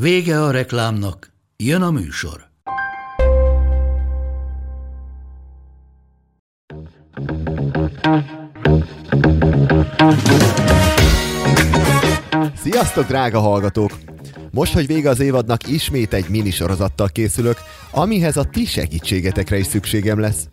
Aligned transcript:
Vége 0.00 0.42
a 0.42 0.50
reklámnak, 0.50 1.32
jön 1.56 1.82
a 1.82 1.90
műsor. 1.90 2.48
Sziasztok, 12.54 13.06
drága 13.06 13.40
hallgatók! 13.40 13.90
Most, 14.50 14.72
hogy 14.72 14.86
vége 14.86 15.08
az 15.08 15.20
évadnak, 15.20 15.68
ismét 15.68 16.12
egy 16.12 16.28
minisorozattal 16.28 17.08
készülök, 17.08 17.56
amihez 17.90 18.36
a 18.36 18.44
ti 18.44 18.64
segítségetekre 18.64 19.58
is 19.58 19.66
szükségem 19.66 20.18
lesz. 20.18 20.48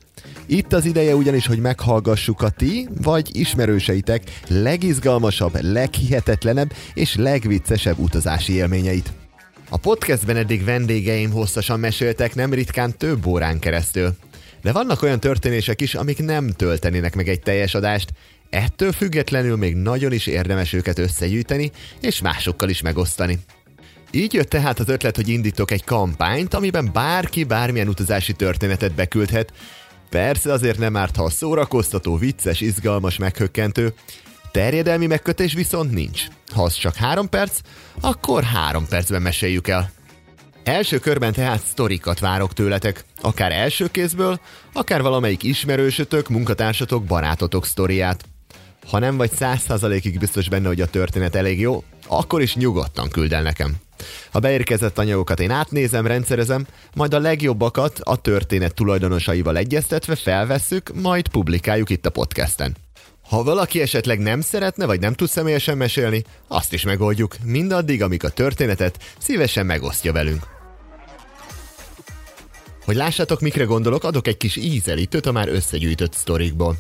Itt 0.46 0.74
az 0.74 0.86
ideje 0.86 1.16
ugyanis, 1.16 1.48
hogy 1.48 1.60
meghallgassuk 1.60 2.42
a 2.42 2.50
ti, 2.50 2.88
vagy 3.02 3.30
ismerőseitek 3.36 4.24
legizgalmasabb, 4.48 5.58
leghihetetlenebb 5.62 6.72
és 6.94 7.16
legviccesebb 7.16 8.00
utazási 8.00 8.54
élményeit. 8.54 9.14
A 9.74 9.78
podcastben 9.78 10.38
eddig 10.38 10.64
vendégeim 10.64 11.32
hosszasan 11.32 11.80
meséltek 11.80 12.36
nem 12.36 12.54
ritkán 12.54 12.98
több 12.98 13.26
órán 13.26 13.60
keresztül. 13.60 14.16
De 14.62 14.72
vannak 14.72 15.02
olyan 15.02 15.20
történések 15.20 15.82
is, 15.82 15.96
amik 15.96 16.24
nem 16.24 16.50
töltenének 16.50 17.16
meg 17.16 17.28
egy 17.28 17.40
teljes 17.40 17.76
adást, 17.76 18.14
ettől 18.50 18.92
függetlenül 18.92 19.58
még 19.58 19.76
nagyon 19.76 20.12
is 20.12 20.28
érdemes 20.28 20.74
őket 20.74 21.00
összegyűjteni, 21.00 21.72
és 22.02 22.22
másokkal 22.22 22.70
is 22.70 22.82
megosztani. 22.82 23.40
Így 24.12 24.34
jött 24.34 24.50
tehát 24.50 24.80
az 24.80 24.90
ötlet, 24.90 25.16
hogy 25.16 25.28
indítok 25.28 25.72
egy 25.72 25.84
kampányt, 25.84 26.54
amiben 26.54 26.90
bárki 26.94 27.44
bármilyen 27.44 27.88
utazási 27.88 28.34
történetet 28.34 28.96
beküldhet. 28.96 29.54
Persze 30.10 30.52
azért 30.52 30.80
nem 30.80 30.96
árt, 30.96 31.16
ha 31.16 31.24
a 31.24 31.30
szórakoztató, 31.30 32.18
vicces, 32.18 32.62
izgalmas, 32.62 33.18
meghökkentő. 33.18 33.94
Terjedelmi 34.54 35.08
megkötés 35.08 35.54
viszont 35.54 35.92
nincs. 35.92 36.28
Ha 36.52 36.64
az 36.64 36.74
csak 36.74 36.96
három 36.96 37.30
perc, 37.30 37.60
akkor 38.02 38.44
három 38.44 38.88
percben 38.88 39.22
meséljük 39.22 39.68
el. 39.68 39.92
Első 40.64 41.00
körben 41.00 41.34
tehát 41.34 41.64
sztorikat 41.66 42.20
várok 42.20 42.54
tőletek, 42.54 43.06
akár 43.22 43.52
első 43.52 43.88
kézből, 43.92 44.40
akár 44.74 45.02
valamelyik 45.02 45.44
ismerősötök, 45.44 46.30
munkatársatok, 46.30 47.04
barátotok 47.04 47.66
sztoriát. 47.66 48.24
Ha 48.90 49.00
nem 49.00 49.18
vagy 49.18 49.32
száz 49.32 49.62
százalékig 49.62 50.20
biztos 50.20 50.50
benne, 50.50 50.68
hogy 50.68 50.82
a 50.82 50.88
történet 50.88 51.36
elég 51.36 51.60
jó, 51.60 51.84
akkor 52.08 52.42
is 52.42 52.56
nyugodtan 52.56 53.10
küld 53.10 53.34
el 53.34 53.42
nekem. 53.42 53.76
A 54.32 54.40
beérkezett 54.40 54.98
anyagokat 54.98 55.40
én 55.40 55.52
átnézem, 55.52 56.08
rendszerezem, 56.08 56.68
majd 56.96 57.14
a 57.14 57.20
legjobbakat 57.20 58.00
a 58.04 58.16
történet 58.16 58.74
tulajdonosaival 58.74 59.58
egyeztetve 59.58 60.16
felvesszük, 60.16 61.02
majd 61.02 61.28
publikáljuk 61.28 61.90
itt 61.90 62.06
a 62.06 62.10
podcasten. 62.10 62.83
Ha 63.34 63.44
valaki 63.44 63.82
esetleg 63.82 64.20
nem 64.20 64.42
szeretne, 64.42 64.86
vagy 64.86 65.00
nem 65.00 65.14
tud 65.14 65.30
személyesen 65.30 65.78
mesélni, 65.78 66.24
azt 66.48 66.74
is 66.74 66.84
megoldjuk, 66.84 67.36
mindaddig, 67.44 68.02
amíg 68.02 68.24
a 68.24 68.30
történetet 68.30 69.00
szívesen 69.18 69.66
megosztja 69.66 70.12
velünk. 70.12 70.48
Hogy 72.86 72.96
lássátok, 72.96 73.42
mikre 73.42 73.64
gondolok, 73.64 74.04
adok 74.04 74.28
egy 74.28 74.38
kis 74.38 74.56
ízelítőt 74.56 75.26
a 75.26 75.32
már 75.32 75.48
összegyűjtött 75.48 76.14
sztorikból. 76.14 76.76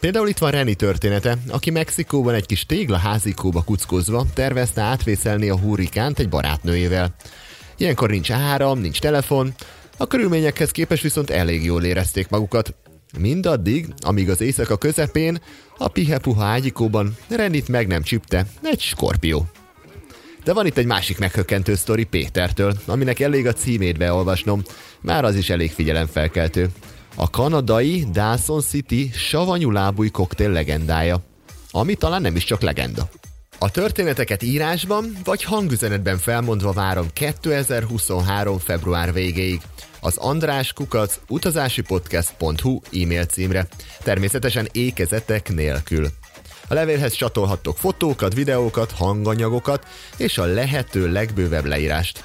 Például 0.00 0.28
itt 0.28 0.38
van 0.38 0.50
Reni 0.50 0.74
története, 0.74 1.38
aki 1.48 1.70
Mexikóban 1.70 2.34
egy 2.34 2.46
kis 2.46 2.66
tégla 2.66 2.96
házikóba 2.96 3.62
kuckozva 3.62 4.26
tervezte 4.34 4.80
átvészelni 4.82 5.48
a 5.48 5.58
hurrikánt 5.58 6.18
egy 6.18 6.28
barátnőjével. 6.28 7.14
Ilyenkor 7.76 8.10
nincs 8.10 8.30
áram, 8.30 8.78
nincs 8.78 9.00
telefon, 9.00 9.54
a 9.96 10.06
körülményekhez 10.06 10.70
képest 10.70 11.02
viszont 11.02 11.30
elég 11.30 11.64
jól 11.64 11.84
érezték 11.84 12.28
magukat. 12.28 12.74
Mindaddig, 13.18 13.86
amíg 13.96 14.30
az 14.30 14.40
éjszaka 14.40 14.76
közepén 14.76 15.40
a 15.78 15.88
pihepuha 15.88 16.44
ágyikóban 16.44 17.16
Renit 17.28 17.68
meg 17.68 17.86
nem 17.86 18.02
csipte 18.02 18.46
egy 18.62 18.80
skorpió. 18.80 19.46
De 20.44 20.52
van 20.52 20.66
itt 20.66 20.76
egy 20.76 20.86
másik 20.86 21.18
meghökkentő 21.18 21.74
sztori 21.74 22.04
Pétertől, 22.04 22.74
aminek 22.86 23.20
elég 23.20 23.46
a 23.46 23.52
címét 23.52 23.98
beolvasnom, 23.98 24.62
már 25.00 25.24
az 25.24 25.34
is 25.34 25.50
elég 25.50 25.70
figyelemfelkeltő. 25.70 26.68
A 27.14 27.30
kanadai 27.30 28.04
Dawson 28.12 28.60
City 28.60 29.10
savanyú 29.14 29.70
lábúj 29.70 30.08
koktél 30.08 30.50
legendája, 30.50 31.20
ami 31.70 31.94
talán 31.94 32.22
nem 32.22 32.36
is 32.36 32.44
csak 32.44 32.60
legenda. 32.60 33.08
A 33.64 33.70
történeteket 33.70 34.42
írásban 34.42 35.16
vagy 35.24 35.42
hangüzenetben 35.42 36.18
felmondva 36.18 36.72
várom 36.72 37.06
2023. 37.12 38.58
február 38.58 39.12
végéig 39.12 39.60
az 40.00 40.16
András 40.16 40.72
Kukac 40.72 41.20
utazásipodcast.hu 41.28 42.80
e-mail 43.02 43.24
címre, 43.24 43.66
természetesen 44.02 44.68
ékezetek 44.72 45.54
nélkül. 45.54 46.08
A 46.68 46.74
levélhez 46.74 47.12
csatolhattok 47.12 47.76
fotókat, 47.76 48.34
videókat, 48.34 48.92
hanganyagokat 48.92 49.86
és 50.16 50.38
a 50.38 50.44
lehető 50.44 51.12
legbővebb 51.12 51.64
leírást. 51.64 52.24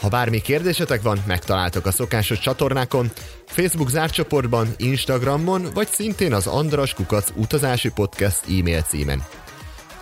Ha 0.00 0.08
bármi 0.08 0.40
kérdésetek 0.40 1.02
van, 1.02 1.22
megtaláltok 1.26 1.86
a 1.86 1.92
szokásos 1.92 2.38
csatornákon, 2.38 3.10
Facebook 3.46 3.90
zárcsoportban, 3.90 4.68
Instagramon, 4.76 5.66
vagy 5.74 5.88
szintén 5.88 6.32
az 6.32 6.46
Andras 6.46 6.94
Kukac 6.94 7.32
utazási 7.36 7.90
podcast 7.90 8.40
e-mail 8.58 8.82
címen. 8.82 9.22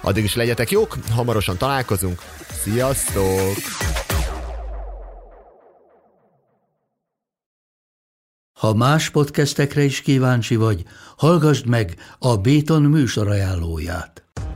Addig 0.00 0.24
is 0.24 0.34
legyetek 0.34 0.70
jók, 0.70 0.96
hamarosan 1.10 1.56
találkozunk. 1.56 2.22
Sziasztok! 2.50 3.56
Ha 8.52 8.74
más 8.74 9.10
podcastekre 9.10 9.82
is 9.82 10.00
kíváncsi 10.00 10.56
vagy, 10.56 10.84
hallgassd 11.16 11.66
meg 11.66 11.94
a 12.18 12.36
Béton 12.36 12.82
műsor 12.82 13.28
ajánlóját. 13.28 14.27